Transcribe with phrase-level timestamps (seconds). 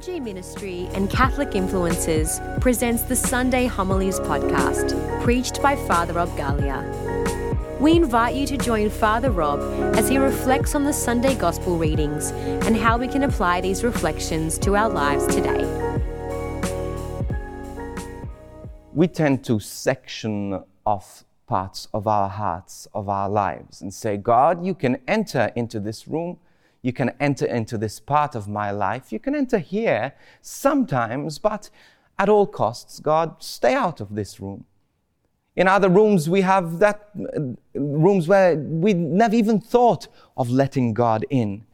[0.00, 7.78] FRG Ministry and Catholic Influencers presents the Sunday Homilies podcast, preached by Father Rob Galea.
[7.78, 9.60] We invite you to join Father Rob
[9.96, 14.56] as he reflects on the Sunday Gospel readings and how we can apply these reflections
[14.60, 15.66] to our lives today.
[18.94, 24.64] We tend to section off parts of our hearts, of our lives, and say, God,
[24.64, 26.38] you can enter into this room
[26.82, 29.12] you can enter into this part of my life.
[29.12, 31.70] You can enter here sometimes, but
[32.18, 34.64] at all costs, God, stay out of this room.
[35.56, 37.40] In other rooms, we have that uh,
[37.74, 41.64] rooms where we never even thought of letting God in.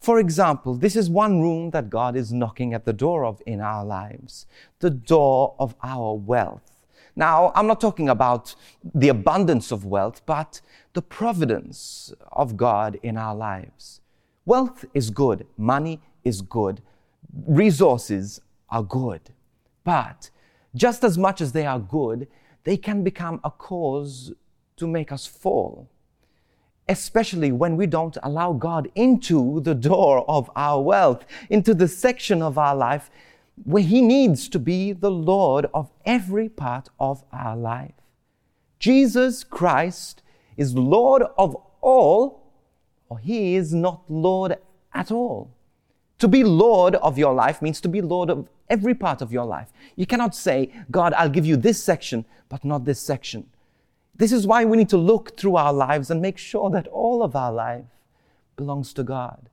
[0.00, 3.60] For example, this is one room that God is knocking at the door of in
[3.60, 4.46] our lives
[4.78, 6.80] the door of our wealth.
[7.16, 8.54] Now, I'm not talking about
[8.94, 10.62] the abundance of wealth, but
[10.94, 14.00] the providence of God in our lives.
[14.46, 16.80] Wealth is good, money is good,
[17.46, 19.20] resources are good.
[19.84, 20.30] But
[20.74, 22.28] just as much as they are good,
[22.64, 24.32] they can become a cause
[24.76, 25.88] to make us fall.
[26.88, 32.42] Especially when we don't allow God into the door of our wealth, into the section
[32.42, 33.10] of our life
[33.64, 37.92] where He needs to be the Lord of every part of our life.
[38.78, 40.22] Jesus Christ
[40.56, 42.39] is Lord of all
[43.10, 44.56] or he is not Lord
[44.94, 45.50] at all.
[46.20, 49.44] To be Lord of your life means to be Lord of every part of your
[49.44, 49.72] life.
[49.96, 53.46] You cannot say, God, I'll give you this section, but not this section.
[54.14, 57.22] This is why we need to look through our lives and make sure that all
[57.22, 57.86] of our life
[58.56, 59.48] belongs to God.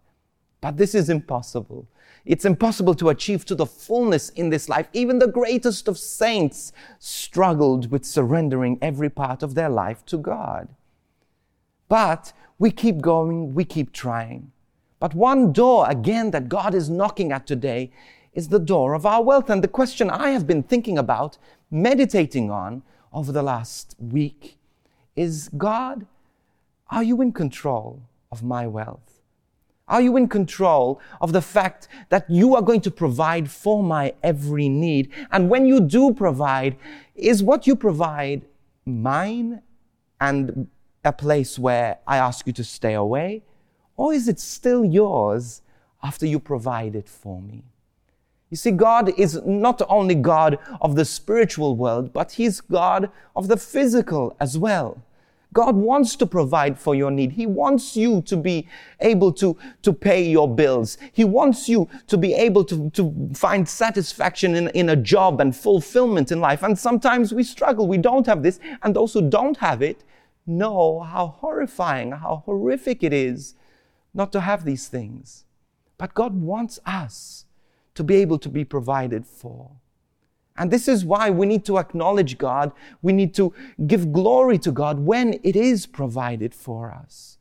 [0.61, 1.87] But this is impossible.
[2.25, 4.89] It's impossible to achieve to the fullness in this life.
[4.91, 10.67] Even the greatest of saints struggled with surrendering every part of their life to God.
[11.87, 14.51] But we keep going, we keep trying.
[14.99, 17.91] But one door, again, that God is knocking at today
[18.33, 19.49] is the door of our wealth.
[19.49, 21.37] And the question I have been thinking about,
[21.69, 22.83] meditating on
[23.13, 24.57] over the last week
[25.15, 26.05] is God,
[26.89, 28.01] are you in control
[28.31, 29.21] of my wealth?
[29.87, 34.13] Are you in control of the fact that you are going to provide for my
[34.21, 35.09] every need?
[35.31, 36.75] And when you do provide,
[37.15, 38.43] is what you provide
[38.85, 39.61] mine
[40.19, 40.67] and
[41.07, 43.43] a place where I ask you to stay away?
[43.95, 45.61] Or is it still yours
[46.03, 47.63] after you provide it for me?
[48.49, 53.47] You see, God is not only God of the spiritual world, but He's God of
[53.47, 55.01] the physical as well.
[55.53, 57.31] God wants to provide for your need.
[57.31, 58.67] He wants you to be
[58.99, 60.97] able to, to pay your bills.
[61.13, 65.55] He wants you to be able to, to find satisfaction in, in a job and
[65.55, 66.63] fulfillment in life.
[66.63, 67.87] And sometimes we struggle.
[67.87, 68.59] We don't have this.
[68.83, 70.03] And those who don't have it,
[70.47, 73.55] know how horrifying, how horrific it is
[74.13, 75.45] not to have these things.
[75.97, 77.45] But God wants us
[77.95, 79.71] to be able to be provided for.
[80.57, 82.71] And this is why we need to acknowledge God.
[83.01, 83.53] We need to
[83.85, 87.37] give glory to God when it is provided for us.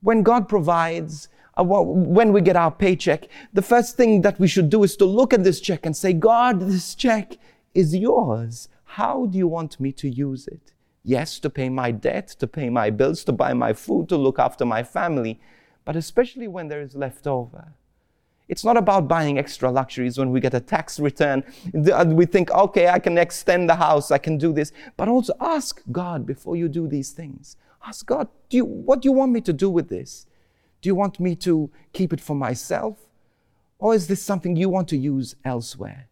[0.00, 4.68] When God provides, uh, when we get our paycheck, the first thing that we should
[4.68, 7.38] do is to look at this check and say, God, this check
[7.74, 8.68] is yours.
[8.84, 10.72] How do you want me to use it?
[11.08, 14.38] Yes, to pay my debt, to pay my bills, to buy my food, to look
[14.38, 15.40] after my family,
[15.86, 17.72] but especially when there is left over.
[18.46, 21.44] It's not about buying extra luxuries when we get a tax return.
[21.74, 24.70] Uh, we think, okay, I can extend the house, I can do this.
[24.98, 27.56] But also ask God before you do these things.
[27.86, 30.26] Ask God, do you, what do you want me to do with this?
[30.82, 32.98] Do you want me to keep it for myself?
[33.78, 36.08] Or is this something you want to use elsewhere?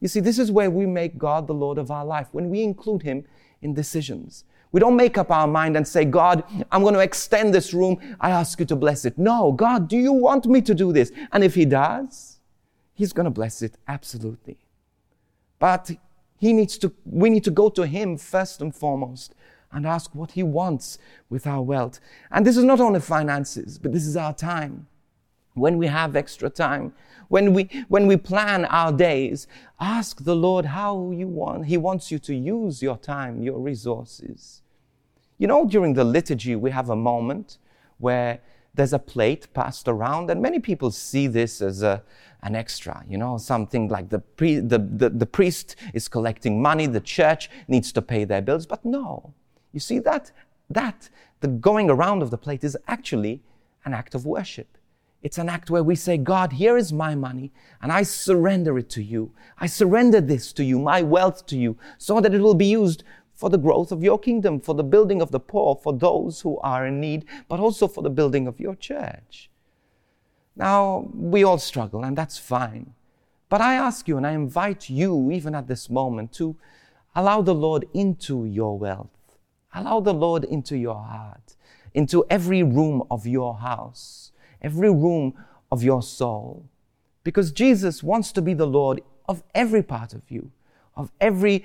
[0.00, 2.26] You see, this is where we make God the Lord of our life.
[2.32, 3.24] When we include Him
[3.62, 4.44] in decisions.
[4.72, 7.98] We don't make up our mind and say, God, I'm going to extend this room.
[8.20, 9.18] I ask you to bless it.
[9.18, 11.10] No, God, do you want me to do this?
[11.32, 12.38] And if He does,
[12.94, 14.58] He's going to bless it absolutely.
[15.58, 15.90] But
[16.38, 19.34] He needs to, we need to go to Him first and foremost
[19.72, 21.98] and ask what He wants with our wealth.
[22.30, 24.86] And this is not only finances, but this is our time.
[25.60, 26.92] When we have extra time,
[27.28, 29.46] when we, when we plan our days,
[29.78, 31.66] ask the Lord how you want.
[31.66, 34.62] He wants you to use your time, your resources.
[35.38, 37.58] You know, during the liturgy, we have a moment
[37.98, 38.40] where
[38.74, 42.02] there's a plate passed around, and many people see this as a,
[42.42, 46.86] an extra, you know, something like the, pre, the, the, the priest is collecting money,
[46.86, 48.66] the church needs to pay their bills.
[48.66, 49.34] But no,
[49.72, 50.32] you see that,
[50.68, 51.08] that,
[51.40, 53.42] the going around of the plate is actually
[53.84, 54.76] an act of worship.
[55.22, 57.52] It's an act where we say, God, here is my money,
[57.82, 59.32] and I surrender it to you.
[59.58, 63.04] I surrender this to you, my wealth to you, so that it will be used
[63.34, 66.58] for the growth of your kingdom, for the building of the poor, for those who
[66.60, 69.50] are in need, but also for the building of your church.
[70.56, 72.94] Now, we all struggle, and that's fine.
[73.48, 76.56] But I ask you, and I invite you, even at this moment, to
[77.14, 79.08] allow the Lord into your wealth.
[79.74, 81.56] Allow the Lord into your heart,
[81.94, 84.32] into every room of your house,
[84.62, 85.34] every room
[85.70, 86.66] of your soul.
[87.24, 90.50] Because Jesus wants to be the Lord of every part of you,
[90.96, 91.64] of every,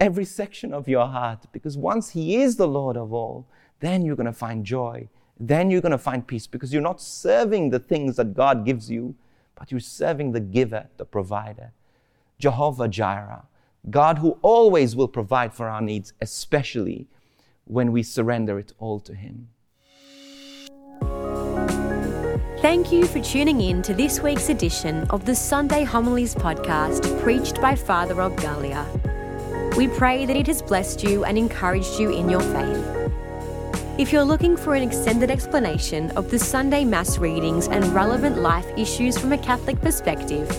[0.00, 1.46] every section of your heart.
[1.52, 3.46] Because once He is the Lord of all,
[3.80, 5.08] then you're going to find joy.
[5.38, 8.90] Then you're going to find peace because you're not serving the things that God gives
[8.90, 9.14] you,
[9.54, 11.72] but you're serving the giver, the provider.
[12.38, 13.44] Jehovah Jireh,
[13.90, 17.06] God who always will provide for our needs, especially
[17.64, 19.48] when we surrender it all to Him.
[22.66, 27.60] Thank you for tuning in to this week's edition of the Sunday Homilies podcast preached
[27.60, 29.76] by Father Rob Galea.
[29.76, 32.84] We pray that it has blessed you and encouraged you in your faith.
[33.98, 38.66] If you're looking for an extended explanation of the Sunday Mass readings and relevant life
[38.76, 40.50] issues from a Catholic perspective,